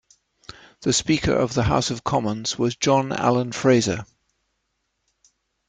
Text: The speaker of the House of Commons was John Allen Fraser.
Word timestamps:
The 0.79 0.93
speaker 0.93 1.35
of 1.35 1.53
the 1.53 1.61
House 1.61 1.91
of 1.91 2.03
Commons 2.03 2.57
was 2.57 2.75
John 2.75 3.11
Allen 3.11 3.51
Fraser. 3.51 4.07